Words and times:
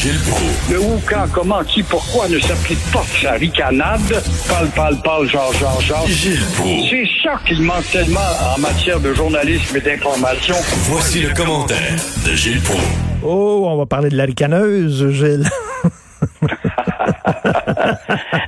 Gilles 0.00 0.18
Proulx. 0.30 0.72
Le 0.72 0.80
où, 0.80 0.98
quand, 1.06 1.26
comment, 1.30 1.62
qui, 1.62 1.82
pourquoi 1.82 2.26
ne 2.26 2.38
s'applique 2.38 2.80
pas 2.90 3.02
sa 3.02 3.32
ricanade? 3.32 4.00
Parle, 4.48 4.68
parle, 4.74 4.96
parle, 5.04 5.28
genre, 5.28 5.52
genre, 5.52 5.78
genre. 5.82 6.06
Gilles 6.06 6.40
Proulx. 6.56 6.88
C'est 6.88 7.06
ça 7.22 7.38
qu'il 7.46 7.60
manque 7.60 7.84
tellement 7.92 8.32
en 8.56 8.58
matière 8.58 8.98
de 8.98 9.12
journalisme 9.12 9.76
et 9.76 9.80
d'information. 9.82 10.54
Voici 10.88 11.20
le 11.20 11.34
commentaire 11.34 11.96
de 12.26 12.34
Gilles 12.34 12.62
Proulx. 12.62 12.82
Oh, 13.22 13.66
on 13.68 13.76
va 13.76 13.84
parler 13.84 14.08
de 14.08 14.16
la 14.16 14.24
ricaneuse, 14.24 15.10
Gilles. 15.10 15.44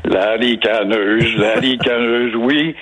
La 0.05 0.32
ricaneuse, 0.37 1.37
la 1.37 1.55
ricaneuse, 1.55 2.34
oui. 2.37 2.74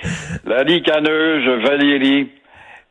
La 0.45 0.63
ricaneuse 0.63 1.63
Valérie 1.63 2.29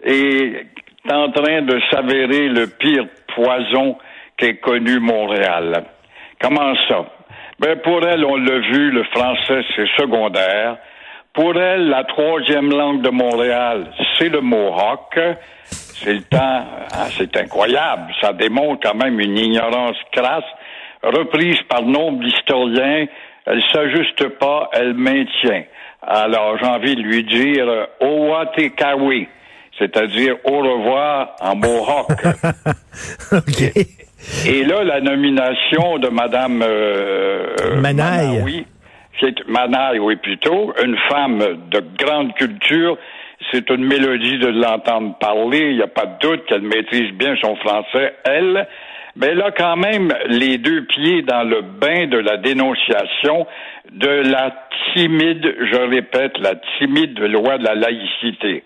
est 0.05 0.66
en 1.10 1.30
train 1.30 1.62
de 1.62 1.79
s'avérer 1.91 2.49
le 2.49 2.66
pire 2.66 3.07
poison 3.35 3.97
qu'ait 4.41 4.57
connu 4.57 4.99
Montréal. 4.99 5.85
Comment 6.41 6.75
ça? 6.89 7.05
Ben, 7.59 7.79
pour 7.80 8.02
elle, 8.07 8.24
on 8.24 8.37
l'a 8.37 8.59
vu, 8.59 8.91
le 8.91 9.05
français, 9.05 9.63
c'est 9.77 9.87
secondaire. 9.99 10.79
Pour 11.35 11.57
elle, 11.60 11.88
la 11.88 12.05
troisième 12.05 12.71
langue 12.71 13.02
de 13.02 13.11
Montréal, 13.11 13.93
c'est 14.18 14.30
le 14.30 14.41
Mohawk. 14.41 15.18
C'est 15.65 16.15
le 16.15 16.23
temps, 16.23 16.65
ah, 16.93 17.07
c'est 17.11 17.37
incroyable. 17.37 18.13
Ça 18.23 18.33
démontre 18.33 18.88
quand 18.88 18.96
même 18.96 19.21
une 19.21 19.37
ignorance 19.37 19.96
crasse, 20.13 20.45
reprise 21.02 21.61
par 21.68 21.83
nombre 21.83 22.24
d'historiens. 22.24 23.07
Elle 23.45 23.63
s'ajuste 23.71 24.29
pas, 24.38 24.71
elle 24.73 24.95
maintient. 24.95 25.65
Alors, 26.02 26.57
j'ai 26.59 26.66
envie 26.66 26.96
de 26.96 27.02
lui 27.02 27.24
dire 27.24 27.68
euh, 27.68 27.87
Owatekawi, 28.01 29.29
c'est-à-dire 29.79 30.37
au 30.45 30.59
revoir 30.59 31.37
en 31.41 31.57
Mohawk. 31.57 32.09
OK. 33.33 33.99
Et 34.46 34.65
là, 34.65 34.85
la 34.85 35.01
nomination 35.01 35.99
de 35.99 36.09
Madame 36.09 36.63
euh, 36.66 37.54
Manaille. 37.76 38.38
Manaoui, 38.38 38.66
c'est 39.21 39.49
Manaille, 39.49 39.99
oui, 39.99 40.16
plutôt, 40.16 40.73
une 40.82 40.96
femme 41.09 41.38
de 41.71 41.82
grande 41.99 42.35
culture. 42.35 42.96
C'est 43.51 43.68
une 43.71 43.85
mélodie 43.85 44.38
de 44.38 44.49
l'entendre 44.49 45.16
parler. 45.18 45.71
Il 45.71 45.77
n'y 45.77 45.82
a 45.82 45.88
pas 45.88 46.07
de 46.07 46.18
doute 46.21 46.45
qu'elle 46.46 46.62
maîtrise 46.62 47.12
bien 47.12 47.35
son 47.40 47.57
français, 47.57 48.15
elle. 48.24 48.66
Mais 49.16 49.35
là, 49.35 49.51
quand 49.57 49.77
même, 49.77 50.12
les 50.29 50.59
deux 50.59 50.84
pieds 50.84 51.23
dans 51.23 51.43
le 51.43 51.62
bain 51.62 52.07
de 52.07 52.18
la 52.18 52.37
dénonciation 52.37 53.46
de 53.90 54.30
la 54.30 54.55
timide, 54.95 55.55
je 55.60 55.80
répète, 55.90 56.38
la 56.38 56.55
timide 56.79 57.18
loi 57.18 57.59
de 57.59 57.65
la 57.65 57.74
laïcité. 57.74 58.62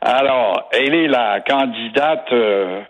Alors, 0.00 0.68
elle 0.72 0.94
est 0.94 1.08
la 1.08 1.40
candidate 1.40 2.26
euh, 2.32 2.80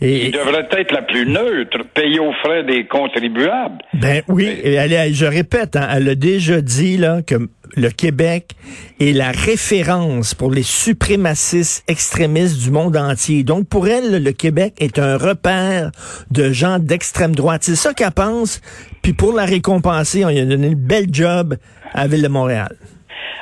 Et, 0.00 0.26
qui 0.26 0.30
devrait 0.30 0.68
être 0.70 0.92
la 0.92 1.02
plus 1.02 1.26
neutre, 1.26 1.78
payée 1.92 2.20
aux 2.20 2.32
frais 2.44 2.62
des 2.62 2.86
contribuables. 2.86 3.78
ben 3.94 4.22
oui, 4.28 4.46
et 4.62 4.74
elle 4.74 5.12
je 5.12 5.26
répète, 5.26 5.74
hein, 5.76 5.88
elle 5.92 6.08
a 6.08 6.14
déjà 6.14 6.60
dit 6.60 6.96
là, 6.96 7.20
que 7.22 7.34
le 7.76 7.90
Québec 7.90 8.52
est 9.00 9.12
la 9.12 9.30
référence 9.30 10.34
pour 10.34 10.50
les 10.50 10.62
suprémacistes 10.62 11.84
extrémistes 11.88 12.62
du 12.62 12.70
monde 12.70 12.96
entier. 12.96 13.42
Donc 13.44 13.68
pour 13.68 13.88
elle, 13.88 14.22
le 14.22 14.32
Québec 14.32 14.74
est 14.78 14.98
un 14.98 15.16
repère 15.16 15.90
de 16.30 16.52
gens 16.52 16.78
d'extrême 16.78 17.34
droite. 17.34 17.62
C'est 17.62 17.76
ça 17.76 17.92
qu'elle 17.92 18.12
pense. 18.12 18.60
Puis 19.02 19.12
pour 19.12 19.32
la 19.32 19.44
récompenser, 19.44 20.24
on 20.24 20.28
lui 20.28 20.40
a 20.40 20.44
donné 20.44 20.68
une 20.68 20.74
belle 20.74 21.06
job 21.12 21.54
à 21.92 22.02
la 22.02 22.08
ville 22.08 22.22
de 22.22 22.28
Montréal. 22.28 22.76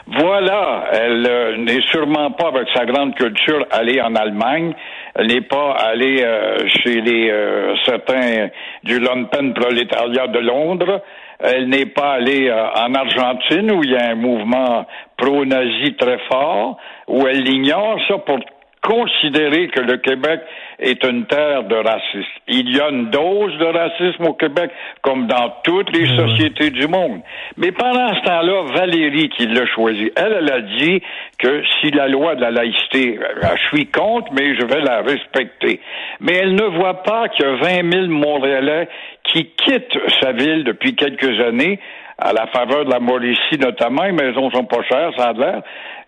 Voilà, 0.09 0.85
elle 0.93 1.27
euh, 1.29 1.57
n'est 1.57 1.83
sûrement 1.91 2.31
pas 2.31 2.49
avec 2.49 2.69
sa 2.73 2.85
grande 2.87 3.15
culture 3.17 3.67
allée 3.73 4.01
en 4.01 4.15
Allemagne. 4.15 4.73
Elle 5.19 5.29
n'est 5.29 5.41
pas 5.41 5.73
allée 5.73 6.23
euh, 6.23 6.59
chez 6.69 7.01
les 7.01 7.31
euh, 7.31 7.75
certains 7.87 8.49
du 8.83 8.99
Lumpen 8.99 9.55
prolétariat 9.55 10.27
de 10.27 10.41
Londres. 10.41 11.03
Elle 11.41 11.69
n'est 11.69 11.87
pas 11.87 12.13
allée 12.15 12.49
euh, 12.49 12.69
en 12.75 12.95
Argentine 12.95 13.73
où 13.73 13.83
il 13.83 13.93
y 13.93 13.97
a 13.97 14.11
un 14.11 14.15
mouvement 14.15 14.87
pro-nazi 15.17 15.95
très 15.95 16.19
fort, 16.31 16.77
où 17.09 17.27
elle 17.27 17.49
ignore 17.49 17.99
ça 18.09 18.19
pour 18.19 18.39
considérer 18.87 19.69
que 19.69 19.81
le 19.81 19.97
Québec 19.97 20.41
est 20.79 21.03
une 21.05 21.27
terre 21.27 21.65
de 21.65 21.75
racisme. 21.75 22.41
Il 22.47 22.75
y 22.75 22.81
a 22.81 22.91
une 22.91 23.11
dose 23.11 23.57
de 23.59 23.65
racisme 23.65 24.25
au 24.27 24.35
Québec, 24.35 24.71
comme 25.03 25.27
dans 25.27 25.55
toutes 25.65 25.95
les 25.97 26.07
sociétés 26.17 26.71
du 26.71 26.87
monde. 26.87 27.21
Mais 27.57 27.73
pendant 27.73 28.15
ce 28.15 28.21
temps-là, 28.25 28.63
Valérie, 28.75 29.29
qui 29.31 29.47
l'a 29.47 29.67
choisi, 29.67 30.11
elle, 30.17 30.37
elle 30.39 30.53
a 30.53 30.61
dit 30.61 31.03
que 31.39 31.63
si 31.81 31.91
la 31.91 32.09
loi 32.09 32.37
de 32.37 32.43
la 32.43 32.51
laïcité, 32.51 33.19
euh, 33.19 33.57
je 33.57 33.77
suis 33.77 33.87
contre, 33.87 34.33
mais 34.33 34.55
je 34.55 34.65
vais 34.67 34.81
la 34.81 35.03
respecter. 35.03 35.81
Mais 36.21 36.35
elle 36.35 36.55
ne 36.55 36.65
voit 36.79 37.03
pas 37.03 37.29
qu'il 37.29 37.45
y 37.45 37.49
a 37.49 37.57
20 37.57 37.93
000 37.93 38.07
Montréalais 38.09 38.89
qui 39.25 39.47
quittent 39.57 39.99
sa 40.21 40.33
ville 40.33 40.63
depuis 40.65 40.95
quelques 40.95 41.41
années 41.41 41.81
à 42.19 42.33
la 42.33 42.47
faveur 42.47 42.85
de 42.85 42.91
la 42.91 43.01
Mauricie 43.01 43.59
notamment, 43.61 44.05
les 44.05 44.13
maisons 44.13 44.51
sont 44.51 44.65
pas 44.65 44.83
chères, 44.85 45.11
ça 45.17 45.29
a 45.29 45.33
l'air, 45.33 45.63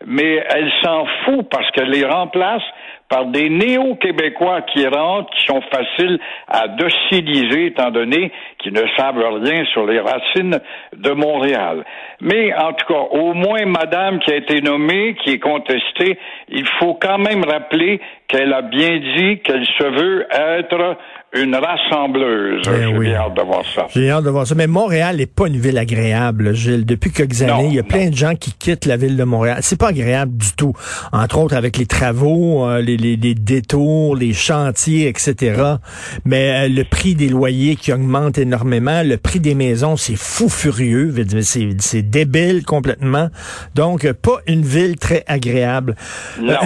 mais 0.07 0.43
elle 0.49 0.71
s'en 0.83 1.05
fout 1.25 1.49
parce 1.51 1.71
qu'elle 1.73 1.91
les 1.91 2.05
remplace 2.05 2.63
par 3.09 3.27
des 3.27 3.49
néo-québécois 3.49 4.63
qui 4.63 4.87
rentrent, 4.87 5.31
qui 5.31 5.47
sont 5.47 5.63
faciles 5.73 6.19
à 6.47 6.69
dociliser, 6.69 7.67
étant 7.67 7.91
donné 7.91 8.31
qu'ils 8.59 8.75
ne 8.75 8.85
savent 8.97 9.23
rien 9.43 9.65
sur 9.73 9.87
les 9.87 10.01
racines 10.01 10.61
de 10.95 11.11
Montréal. 11.13 11.85
Mais 12.21 12.55
en 12.55 12.73
tout 12.75 12.87
cas, 12.87 13.01
au 13.11 13.33
moins 13.33 13.65
Madame 13.67 14.19
qui 14.21 14.33
a 14.33 14.37
été 14.37 14.61
nommée, 14.61 15.17
qui 15.23 15.33
est 15.33 15.39
contestée, 15.39 16.19
il 16.49 16.67
faut 16.79 16.95
quand 16.95 17.19
même 17.19 17.45
rappeler 17.45 18.01
qu'elle 18.29 18.53
a 18.53 18.63
bien 18.63 18.99
dit 19.17 19.39
qu'elle 19.41 19.67
se 19.67 19.85
veut 19.85 20.27
être 20.31 20.97
une 21.35 21.55
rassembleuse. 21.55 22.63
Ben 22.65 22.91
J'ai 22.91 22.97
oui. 22.99 23.15
hâte 23.15 23.35
de 23.35 23.43
voir 23.43 23.63
ça. 23.75 23.87
J'ai 23.95 24.11
hâte 24.11 24.25
de 24.25 24.31
voir 24.31 24.47
ça. 24.47 24.55
Mais 24.55 24.67
Montréal 24.67 25.17
n'est 25.19 25.27
pas 25.27 25.47
une 25.47 25.59
ville 25.59 25.77
agréable, 25.77 26.55
Gilles. 26.55 26.87
Depuis 26.87 27.11
quelques 27.11 27.41
Non, 27.43 27.55
années, 27.59 27.69
il 27.69 27.75
y 27.75 27.79
a 27.79 27.83
non. 27.83 27.89
plein 27.89 28.09
de 28.09 28.17
gens 28.17 28.35
qui 28.35 28.53
quittent 28.55 28.87
la 28.87 28.97
ville 28.97 29.17
de 29.17 29.25
Montréal. 29.25 29.59
C'est 29.61 29.79
pas 29.79 29.89
agréable 29.89 30.37
du 30.39 30.53
tout. 30.55 30.73
Entre 31.13 31.39
autres 31.39 31.55
avec 31.55 31.77
les 31.77 31.85
travaux, 31.85 32.67
euh, 32.67 32.81
les, 32.81 32.97
les, 32.97 33.17
les 33.17 33.35
détours, 33.35 34.17
les 34.17 34.33
chantiers, 34.33 35.07
etc. 35.09 35.63
Mais 36.25 36.65
euh, 36.65 36.69
le 36.69 36.85
prix 36.85 37.15
des 37.15 37.29
loyers 37.29 37.77
qui 37.77 37.93
augmente 37.93 38.39
énormément, 38.39 39.03
le 39.05 39.19
prix 39.19 39.41
des 39.41 39.55
maisons, 39.55 39.97
c'est 39.99 40.17
fou 40.17 40.49
furieux. 40.49 41.15
C'est 41.81 42.03
débile 42.03 42.65
complètement. 42.65 43.29
Donc, 43.75 44.07
euh, 44.07 44.15
pas 44.15 44.39
une 44.47 44.63
ville 44.63 44.97
très 44.97 45.25
agréable. 45.27 45.95
Non. 46.41 46.53
Euh, 46.55 46.57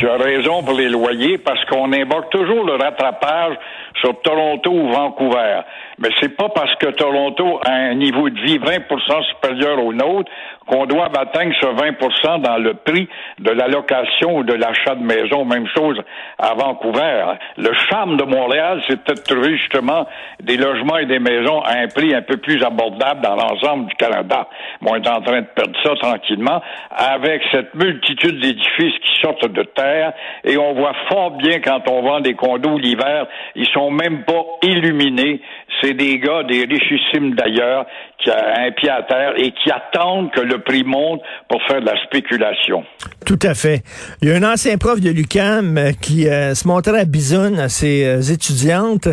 Tu 0.00 0.08
as 0.08 0.16
raison 0.16 0.62
pour 0.62 0.78
les 0.78 0.88
loyers 0.88 1.36
parce 1.36 1.62
qu'on 1.66 1.92
invoque 1.92 2.30
toujours 2.30 2.64
le 2.64 2.72
rattrapage 2.72 3.54
sur 4.00 4.18
Toronto 4.22 4.70
ou 4.70 4.88
Vancouver. 4.88 5.60
Mais 5.98 6.08
c'est 6.18 6.34
pas 6.34 6.48
parce 6.48 6.74
que 6.76 6.86
Toronto 6.86 7.60
a 7.62 7.70
un 7.70 7.94
niveau 7.96 8.30
de 8.30 8.40
vie 8.40 8.58
20% 8.58 9.24
supérieur 9.28 9.84
au 9.84 9.92
nôtre 9.92 10.32
qu'on 10.70 10.86
doit 10.86 11.06
atteindre 11.06 11.52
ce 11.60 11.66
20% 11.66 12.42
dans 12.42 12.58
le 12.58 12.74
prix 12.74 13.08
de 13.40 13.50
la 13.50 13.66
location 13.66 14.36
ou 14.36 14.44
de 14.44 14.54
l'achat 14.54 14.94
de 14.94 15.02
maison. 15.02 15.44
Même 15.44 15.66
chose 15.74 16.00
à 16.38 16.54
Vancouver. 16.54 17.24
Le 17.56 17.72
charme 17.90 18.16
de 18.16 18.24
Montréal, 18.24 18.80
c'est 18.88 19.04
de 19.04 19.20
trouver 19.20 19.56
justement 19.56 20.06
des 20.40 20.56
logements 20.56 20.98
et 20.98 21.06
des 21.06 21.18
maisons 21.18 21.60
à 21.62 21.78
un 21.78 21.88
prix 21.88 22.14
un 22.14 22.22
peu 22.22 22.36
plus 22.36 22.62
abordable 22.62 23.20
dans 23.20 23.34
l'ensemble 23.34 23.86
du 23.86 23.94
Canada. 23.96 24.48
Moi, 24.80 24.92
on 24.92 25.02
est 25.02 25.08
en 25.08 25.20
train 25.20 25.40
de 25.40 25.46
perdre 25.46 25.76
ça 25.82 25.94
tranquillement 25.96 26.62
avec 26.90 27.42
cette 27.50 27.74
multitude 27.74 28.40
d'édifices 28.40 28.98
qui 29.02 29.20
sortent 29.20 29.48
de 29.48 29.62
terre 29.62 30.12
et 30.44 30.56
on 30.56 30.74
voit 30.74 30.94
fort 31.08 31.32
bien 31.32 31.60
quand 31.60 31.88
on 31.90 32.02
vend 32.02 32.20
des 32.20 32.34
condos 32.34 32.78
l'hiver, 32.78 33.26
ils 33.56 33.68
sont 33.68 33.90
même 33.90 34.22
pas 34.24 34.44
illuminés. 34.62 35.40
C'est 35.80 35.94
des 35.94 36.18
gars, 36.18 36.42
des 36.44 36.64
richissimes 36.64 37.34
d'ailleurs, 37.34 37.86
qui 38.18 38.30
ont 38.30 38.34
un 38.34 38.70
pied 38.72 38.90
à 38.90 39.02
terre 39.02 39.32
et 39.36 39.50
qui 39.52 39.70
attendent 39.70 40.30
que 40.30 40.40
le 40.40 40.59
prix 40.60 40.84
monte 40.84 41.20
pour 41.48 41.60
faire 41.66 41.80
de 41.80 41.86
la 41.86 42.02
spéculation. 42.04 42.84
Tout 43.26 43.38
à 43.42 43.54
fait. 43.54 43.82
Il 44.22 44.28
y 44.28 44.32
a 44.32 44.36
un 44.36 44.42
ancien 44.42 44.76
prof 44.78 45.00
de 45.00 45.10
l'UCAM 45.10 45.78
euh, 45.78 45.92
qui 46.00 46.28
euh, 46.28 46.54
se 46.54 46.66
montrait 46.66 47.00
à 47.00 47.04
bisonne 47.04 47.58
à 47.58 47.68
ses 47.68 48.04
euh, 48.04 48.20
étudiantes 48.20 49.08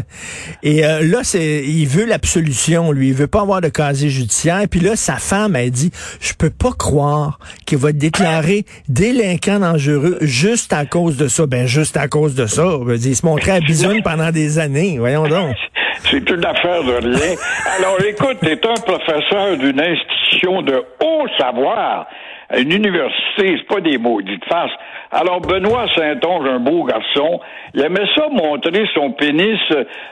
et 0.64 0.86
euh, 0.86 1.02
là 1.04 1.20
c'est 1.24 1.64
il 1.64 1.88
veut 1.88 2.06
l'absolution 2.06 2.92
lui, 2.92 3.10
il 3.10 3.14
veut 3.14 3.28
pas 3.28 3.42
avoir 3.42 3.62
de 3.62 3.70
casier 3.70 4.10
judiciaire 4.10 4.64
puis 4.70 4.80
là 4.80 4.96
sa 4.96 5.18
femme 5.18 5.56
a 5.56 5.68
dit 5.70 5.92
je 6.22 6.34
peux 6.34 6.50
pas 6.50 6.72
croire 6.78 7.40
qu'il 7.66 7.78
va 7.78 7.90
être 7.90 7.98
déclaré 7.98 8.66
délinquant 8.88 9.60
dangereux 9.60 10.18
juste 10.22 10.74
à 10.74 10.86
cause 10.86 11.18
de 11.18 11.28
ça. 11.28 11.46
Ben 11.46 11.68
juste 11.68 11.98
à 11.98 12.08
cause 12.08 12.36
de 12.36 12.46
ça, 12.46 12.64
il 12.88 13.16
se 13.16 13.26
montrait 13.26 13.52
à 13.52 13.60
bisonne 13.60 14.02
pendant 14.04 14.32
des 14.32 14.38
des 14.38 14.60
années, 14.60 14.98
voyons 15.00 15.28
donc. 15.28 15.56
C'est 16.12 16.30
une 16.30 16.46
affaire 16.46 16.84
de 16.84 16.94
rien. 16.94 17.36
Alors, 17.78 17.98
écoute, 18.08 18.38
t'es 18.42 18.60
un 18.66 18.80
professeur 18.82 19.58
d'une 19.58 19.80
institution 19.80 20.17
de 20.64 20.84
haut 21.04 21.28
savoir, 21.38 22.08
une 22.56 22.72
université, 22.72 23.58
c'est 23.58 23.68
pas 23.68 23.82
des 23.82 23.98
maudites 23.98 24.46
faces. 24.46 24.72
Alors, 25.12 25.42
Benoît 25.42 25.86
Saint-Onge, 25.96 26.48
un 26.48 26.60
beau 26.60 26.84
garçon, 26.84 27.40
il 27.74 27.82
aimait 27.82 28.08
ça 28.16 28.28
montrer 28.30 28.86
son 28.94 29.12
pénis, 29.12 29.60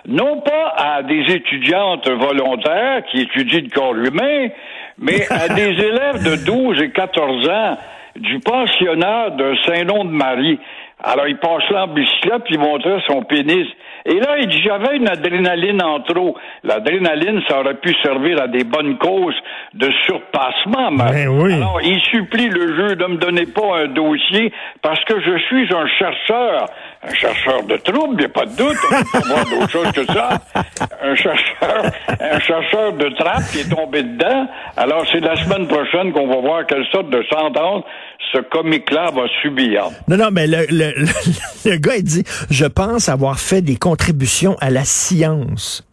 non 0.07 0.41
pas 0.41 0.73
à 0.77 1.03
des 1.03 1.33
étudiantes 1.33 2.09
volontaires 2.09 3.03
qui 3.11 3.21
étudient 3.21 3.61
le 3.61 3.69
corps 3.69 3.95
humain, 3.95 4.49
mais 4.97 5.25
à 5.29 5.47
des 5.53 5.71
élèves 5.71 6.23
de 6.23 6.45
12 6.45 6.81
et 6.81 6.91
14 6.91 7.49
ans 7.49 7.77
du 8.15 8.39
pensionnat 8.39 9.31
de 9.31 9.55
Saint-Nom-de-Marie. 9.65 10.59
Alors, 11.03 11.27
il 11.27 11.37
passe 11.37 11.69
là 11.71 11.83
en 11.83 11.87
bicyclette, 11.87 12.45
puis 12.45 12.55
il 12.55 12.59
montrait 12.59 13.01
son 13.07 13.21
pénis. 13.23 13.67
Et 14.05 14.19
là, 14.19 14.37
il 14.39 14.47
dit, 14.47 14.61
j'avais 14.63 14.95
une 14.95 15.09
adrénaline 15.09 15.83
en 15.83 15.99
trop. 16.01 16.37
L'adrénaline, 16.63 17.41
ça 17.49 17.59
aurait 17.59 17.75
pu 17.75 17.93
servir 18.03 18.41
à 18.41 18.47
des 18.47 18.63
bonnes 18.63 18.97
causes 18.97 19.35
de 19.73 19.91
surpassement. 20.05 20.91
Ben 20.91 21.27
oui. 21.27 21.53
Alors, 21.53 21.81
il 21.83 21.99
supplie 22.01 22.47
le 22.47 22.75
jeu 22.77 22.95
de 22.95 23.05
me 23.05 23.17
donner 23.17 23.45
pas 23.45 23.79
un 23.83 23.87
dossier 23.87 24.53
parce 24.81 25.03
que 25.05 25.19
je 25.19 25.37
suis 25.47 25.73
un 25.75 25.87
chercheur. 25.87 26.67
Un 27.07 27.13
chercheur 27.13 27.63
de 27.63 27.77
troubles, 27.77 28.15
il 28.15 28.19
n'y 28.19 28.25
a 28.25 28.29
pas 28.29 28.45
de 28.45 28.55
doute. 28.55 28.77
On 28.91 29.03
peut 29.03 29.05
pas 29.11 29.19
voir 29.27 29.45
d'autre 29.45 29.69
chose 29.69 29.91
que 29.91 30.05
ça. 30.05 30.41
Un 31.03 31.15
chercheur, 31.15 31.91
un 32.19 32.39
chercheur 32.39 32.93
de 32.93 33.09
trappe 33.15 33.43
qui 33.51 33.59
est 33.59 33.69
tombé 33.69 34.01
dedans. 34.01 34.47
Alors, 34.75 35.05
c'est 35.11 35.19
la 35.19 35.35
semaine 35.35 35.67
prochaine 35.67 36.11
qu'on 36.13 36.27
va 36.27 36.37
voir 36.41 36.65
quelle 36.65 36.85
sorte 36.91 37.09
de 37.11 37.23
sentence 37.29 37.83
ce 38.33 38.39
comique-là 38.39 39.11
va 39.11 39.23
subir. 39.41 39.89
Non, 40.07 40.17
non, 40.17 40.29
mais 40.31 40.47
le, 40.47 40.65
le, 40.69 40.93
le, 40.95 41.69
le 41.69 41.77
gars, 41.77 41.97
il 41.97 42.03
dit, 42.03 42.23
je 42.49 42.65
pense 42.65 43.07
avoir 43.07 43.39
fait 43.39 43.61
des 43.61 43.75
contributions 43.75 44.55
à 44.59 44.71
la 44.71 44.83
science. 44.83 45.87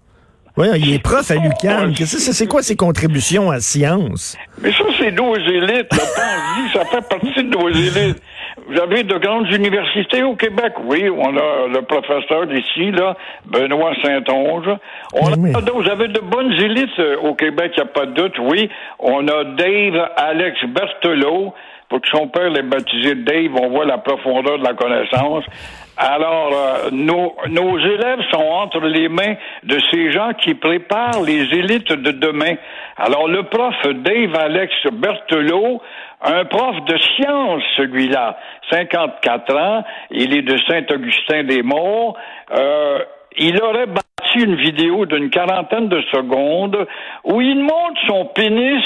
Oui, 0.57 0.67
il 0.77 0.93
est 0.93 0.99
prof 0.99 1.31
à 1.31 1.35
l'UQAM. 1.35 1.95
C'est 1.95 2.47
quoi 2.47 2.63
ses 2.63 2.77
contributions 2.77 3.51
à 3.51 3.55
la 3.55 3.61
science? 3.61 4.37
Mais 4.61 4.71
ça, 4.73 4.85
c'est 4.99 5.11
nos 5.11 5.35
élites. 5.35 5.93
Le 5.93 5.99
pense 5.99 6.73
ça 6.75 6.85
fait 6.85 7.09
partie 7.09 7.43
de 7.43 7.51
nos 7.57 7.69
élites. 7.69 8.23
Vous 8.73 8.81
avez 8.81 9.03
de 9.03 9.19
grandes 9.19 9.51
universités 9.53 10.23
au 10.23 10.35
Québec. 10.35 10.73
Oui, 10.85 11.11
on 11.11 11.37
a 11.37 11.69
le 11.69 11.83
professeur 11.83 12.47
d'ici, 12.47 12.91
là, 12.91 13.15
Benoît 13.45 13.93
Saint-Onge. 14.03 14.69
On 15.13 15.27
Oui. 15.33 15.53
a, 15.55 15.61
vous 15.71 15.91
avez 15.91 16.09
de 16.09 16.21
bonnes 16.21 16.53
élites 16.53 16.99
euh, 16.99 17.17
au 17.19 17.35
Québec, 17.35 17.73
il 17.77 17.83
n'y 17.83 17.89
a 17.89 17.93
pas 17.93 18.07
de 18.07 18.13
doute. 18.13 18.39
Oui, 18.39 18.71
on 18.99 19.29
a 19.29 19.45
Dave 19.45 20.09
Alex 20.17 20.59
Berthelot. 20.69 21.53
Son 22.11 22.29
père 22.29 22.51
l'ait 22.51 22.63
baptisé 22.63 23.15
Dave, 23.15 23.55
on 23.61 23.69
voit 23.71 23.85
la 23.85 23.99
profondeur 23.99 24.59
de 24.59 24.65
la 24.65 24.75
connaissance. 24.75 25.45
Alors, 25.97 26.53
euh, 26.53 26.91
nos, 26.91 27.35
nos 27.49 27.79
élèves 27.79 28.21
sont 28.31 28.43
entre 28.43 28.81
les 28.81 29.09
mains 29.09 29.35
de 29.63 29.79
ces 29.91 30.11
gens 30.11 30.33
qui 30.43 30.55
préparent 30.55 31.23
les 31.23 31.43
élites 31.53 31.93
de 31.93 32.13
demain. 32.13 32.55
Alors, 32.97 33.29
le 33.29 33.43
prof 33.45 33.75
Dave 33.85 34.35
Alex 34.37 34.73
Berthelot, 34.93 35.83
un 36.23 36.45
prof 36.47 36.77
de 36.87 36.97
science, 36.99 37.63
celui-là, 37.77 38.39
54 38.71 39.57
ans, 39.57 39.85
il 40.11 40.35
est 40.35 40.43
de 40.43 40.57
Saint-Augustin-des-Morts, 40.69 42.17
euh, 42.57 42.99
il 43.37 43.61
aurait 43.63 43.87
bâti 43.87 44.03
une 44.37 44.57
vidéo 44.57 45.05
d'une 45.07 45.31
quarantaine 45.31 45.89
de 45.89 46.01
secondes 46.13 46.87
où 47.25 47.41
il 47.41 47.59
montre 47.59 48.01
son 48.07 48.27
pénis 48.27 48.83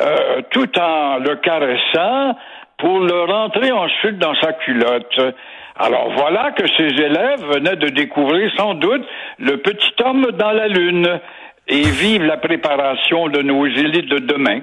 euh, 0.00 0.42
tout 0.50 0.78
en 0.78 1.18
le 1.18 1.36
caressant 1.36 2.38
pour 2.78 3.00
le 3.00 3.24
rentrer 3.24 3.72
ensuite 3.72 4.18
dans 4.18 4.34
sa 4.36 4.52
culotte. 4.52 5.20
Alors 5.76 6.12
voilà 6.16 6.52
que 6.52 6.66
ces 6.76 7.02
élèves 7.02 7.44
venaient 7.52 7.76
de 7.76 7.88
découvrir 7.88 8.50
sans 8.56 8.74
doute 8.74 9.06
le 9.38 9.56
petit 9.58 9.92
homme 10.04 10.26
dans 10.32 10.52
la 10.52 10.68
lune 10.68 11.20
et 11.68 11.82
vivent 11.82 12.24
la 12.24 12.36
préparation 12.36 13.28
de 13.28 13.42
nos 13.42 13.66
élites 13.66 14.08
de 14.08 14.18
demain. 14.18 14.60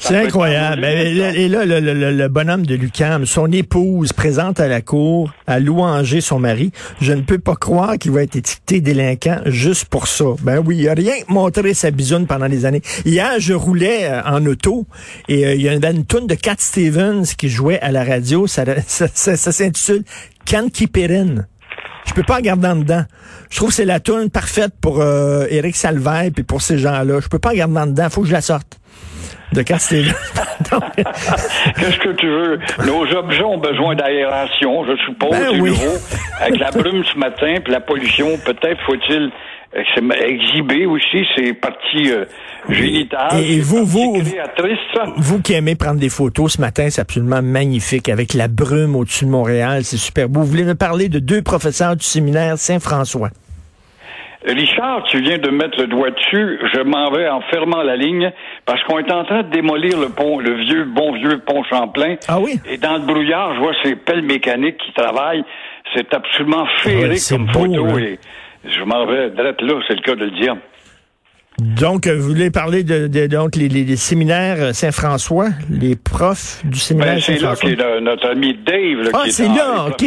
C'est 0.00 0.16
incroyable. 0.16 0.80
Ben, 0.82 1.34
Et 1.34 1.48
là, 1.48 1.64
le, 1.64 1.80
le- 1.80 1.92
le- 1.94 2.12
le 2.12 2.28
bonhomme 2.28 2.64
de 2.64 2.74
Lucam, 2.76 3.26
son 3.26 3.50
épouse 3.50 4.12
présente 4.12 4.60
à 4.60 4.68
la 4.68 4.80
cour 4.80 5.32
à 5.46 5.58
louanger 5.58 6.20
son 6.20 6.38
mari. 6.38 6.70
Je 7.00 7.12
ne 7.12 7.22
peux 7.22 7.38
pas 7.38 7.56
croire 7.56 7.98
qu'il 7.98 8.12
va 8.12 8.22
être 8.22 8.36
étiqueté 8.36 8.80
délinquant 8.80 9.40
juste 9.46 9.86
pour 9.86 10.06
ça. 10.06 10.24
Ben 10.42 10.62
oui, 10.64 10.76
il 10.78 10.88
a 10.88 10.94
rien 10.94 11.14
montré 11.28 11.74
sa 11.74 11.90
bisoune 11.90 12.26
pendant 12.28 12.48
des 12.48 12.64
années. 12.64 12.82
Hier, 13.04 13.32
je 13.40 13.54
roulais 13.54 14.04
euh, 14.04 14.22
en 14.24 14.46
auto 14.46 14.86
et 15.28 15.44
euh, 15.46 15.54
il 15.54 15.62
y 15.62 15.68
avait 15.68 15.90
une 15.90 16.06
toune 16.06 16.28
de 16.28 16.34
Cat 16.36 16.54
Stevens 16.58 17.24
qui 17.36 17.48
jouait 17.48 17.80
à 17.80 17.90
la 17.90 18.04
radio. 18.04 18.46
Ça, 18.46 18.64
ça, 18.86 19.08
ça- 19.12 19.36
ça 19.36 19.52
s'intitule 19.52 20.04
Can't 20.44 20.68
Keep 20.72 20.96
It 20.96 21.10
In. 21.10 21.34
Je 22.06 22.14
peux 22.14 22.22
pas 22.22 22.36
regarder 22.36 22.68
en 22.68 22.76
dedans. 22.76 23.04
Je 23.50 23.56
trouve 23.56 23.68
que 23.70 23.74
c'est 23.74 23.84
la 23.84 24.00
tune 24.00 24.30
parfaite 24.30 24.72
pour 24.80 25.00
euh, 25.00 25.44
Eric 25.50 25.74
Salvaire 25.76 26.30
et 26.36 26.42
pour 26.42 26.62
ces 26.62 26.78
gens-là. 26.78 27.20
Je 27.20 27.28
peux 27.28 27.38
pas 27.38 27.50
regarder 27.50 27.76
en 27.78 27.86
dedans. 27.86 28.08
Faut 28.10 28.22
que 28.22 28.28
je 28.28 28.32
la 28.32 28.40
sorte. 28.40 28.78
De. 29.52 29.62
Donc, 30.70 30.82
Qu'est-ce 30.96 31.98
que 31.98 32.12
tu 32.16 32.26
veux? 32.26 32.58
Nos 32.86 33.04
objets 33.16 33.42
ont 33.44 33.58
besoin 33.58 33.94
d'aération, 33.94 34.84
je 34.84 34.96
suppose, 35.06 35.30
Ben 35.30 35.52
du 35.52 35.60
oui. 35.60 35.70
nouveau. 35.70 35.94
Avec 36.40 36.58
la 36.60 36.70
brume 36.70 37.02
ce 37.04 37.18
matin, 37.18 37.54
puis 37.62 37.72
la 37.72 37.80
pollution, 37.80 38.36
peut-être 38.44 38.78
faut-il 38.86 39.30
euh, 39.76 40.26
exhiber 40.26 40.86
aussi 40.86 41.24
ces 41.36 41.52
parties 41.54 42.10
euh, 42.10 42.24
génitales. 42.68 43.38
Et- 43.40 43.56
et 43.56 43.60
vous, 43.60 43.84
vous-. 43.84 44.18
Vous 45.16 45.40
qui 45.42 45.54
aimez 45.54 45.74
prendre 45.76 46.00
des 46.00 46.08
photos 46.10 46.54
ce 46.54 46.60
matin, 46.60 46.88
c'est 46.90 47.00
absolument 47.00 47.42
magnifique 47.42 48.08
avec 48.08 48.34
la 48.34 48.48
brume 48.48 48.96
au-dessus 48.96 49.24
de 49.24 49.30
Montréal, 49.30 49.84
c'est 49.84 49.96
super 49.96 50.28
beau. 50.28 50.40
Vous 50.40 50.46
voulez 50.46 50.64
me 50.64 50.74
parler 50.74 51.08
de 51.08 51.18
deux 51.18 51.42
professeurs 51.42 51.96
du 51.96 52.04
séminaire 52.04 52.58
Saint-François. 52.58 53.30
Richard, 54.48 55.04
tu 55.10 55.20
viens 55.20 55.38
de 55.38 55.50
mettre 55.50 55.78
le 55.80 55.86
doigt 55.86 56.10
dessus. 56.10 56.58
Je 56.74 56.80
m'en 56.80 57.10
vais 57.10 57.28
en 57.28 57.40
fermant 57.50 57.82
la 57.82 57.96
ligne 57.96 58.32
parce 58.64 58.82
qu'on 58.84 58.98
est 58.98 59.12
en 59.12 59.24
train 59.24 59.42
de 59.42 59.50
démolir 59.50 59.98
le 60.00 60.08
pont, 60.08 60.38
le 60.38 60.54
vieux, 60.54 60.84
bon 60.84 61.12
vieux 61.14 61.38
pont 61.46 61.62
Champlain. 61.64 62.16
Ah 62.28 62.40
oui? 62.40 62.58
Et 62.70 62.78
dans 62.78 62.94
le 62.94 63.00
brouillard, 63.06 63.54
je 63.54 63.60
vois 63.60 63.72
ces 63.82 63.94
pelles 63.94 64.22
mécaniques 64.22 64.78
qui 64.78 64.92
travaillent. 64.92 65.44
C'est 65.94 66.12
absolument 66.14 66.66
féerique 66.82 67.20
comme 67.28 67.46
beau, 67.46 67.60
photo. 67.66 67.86
hein. 67.86 67.98
Et 67.98 68.18
je 68.64 68.82
m'en 68.84 69.06
vais 69.06 69.30
direct 69.30 69.60
là, 69.62 69.74
c'est 69.86 69.94
le 69.94 70.00
cas 70.02 70.14
de 70.14 70.24
le 70.24 70.30
dire. 70.32 70.56
Donc, 71.58 72.06
euh, 72.06 72.14
vous 72.16 72.28
voulez 72.28 72.50
parler 72.52 72.84
de, 72.84 73.08
de- 73.08 73.26
donc 73.26 73.56
les, 73.56 73.68
les- 73.68 73.82
les 73.84 73.96
séminaires 73.96 74.72
Saint-François, 74.74 75.48
les 75.68 75.96
profs 75.96 76.64
du 76.64 76.78
séminaire 76.78 77.14
Ben, 77.14 77.20
c'est 77.20 77.32
là 77.32 77.56
Saint-François? 77.56 77.70
qu'est 77.70 78.00
notre 78.00 78.28
ami 78.30 78.54
Dave. 78.64 79.02
là, 79.02 79.10
Ah, 79.12 79.20
qui 79.24 79.28
est 79.28 79.32
c'est 79.32 79.48
dans- 79.48 79.54
là, 79.54 79.86
ok. 79.88 80.04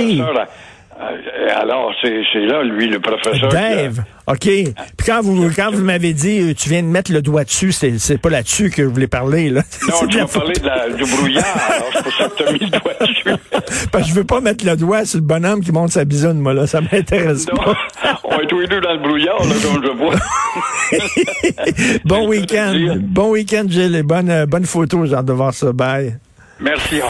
Alors, 1.56 1.94
c'est 2.02 2.40
là, 2.40 2.64
lui, 2.64 2.88
le 2.88 3.00
professeur. 3.00 3.50
Dave, 3.50 4.04
OK. 4.28 4.40
Puis 4.46 4.74
quand 5.06 5.22
vous 5.22 5.50
quand 5.56 5.72
vous 5.72 5.84
m'avez 5.84 6.14
dit 6.14 6.40
euh, 6.42 6.54
tu 6.54 6.70
viens 6.70 6.84
de 6.84 6.88
mettre 6.88 7.12
le 7.12 7.22
doigt 7.22 7.44
dessus, 7.44 7.72
c'est 7.72 8.18
pas 8.22 8.30
là-dessus 8.30 8.70
que 8.70 8.82
vous 8.82 8.94
voulez 8.94 9.08
parler 9.08 9.50
là. 9.50 9.62
Non, 9.88 10.08
tu 10.08 10.18
de 10.18 10.66
la- 10.66 10.90
du 10.90 11.04
brouillard, 11.04 11.58
alors 11.70 11.90
c'est 11.94 12.04
pour 12.04 12.14
ça 12.14 12.28
que 12.30 12.36
tu 12.38 12.44
as 12.48 12.52
mis 12.54 12.60
le 12.60 12.68
doigt 12.70 12.94
dessus. 13.02 13.24
Parce 13.92 14.04
que 14.06 14.10
je 14.10 14.16
veux 14.16 14.24
pas 14.24 14.42
mettre 14.42 14.66
le 14.66 14.76
doigt 14.76 15.06
sur 15.06 15.20
le 15.20 15.26
bonhomme 15.26 15.62
qui 15.62 15.72
monte 15.72 15.90
sa 15.92 16.06
bisoune, 16.06 16.40
moi 16.40 16.54
là, 16.54 16.68
ça 16.68 16.82
m'intéresse 16.82 17.46
pas. 17.48 17.74
on 18.24 18.40
est 18.40 18.48
tous 18.48 18.60
les 18.60 18.68
deux 18.68 18.82
dans 18.82 18.94
le 18.94 19.00
brouillard, 19.00 19.40
là, 19.44 19.56
comme 19.64 19.84
je 19.84 19.92
vois. 19.92 20.16
Bon 22.06 22.24
Je 22.24 22.28
week-end. 22.30 22.96
Bon 23.00 23.32
week-end, 23.32 23.66
Gilles, 23.68 23.96
et 23.96 24.04
bonne, 24.04 24.30
euh, 24.30 24.46
bonne 24.46 24.66
photo, 24.66 25.04
hâte 25.14 25.26
de 25.26 25.34
voir 25.34 25.54
ça. 25.54 25.72
Bye. 25.74 26.18
Merci. 26.60 26.96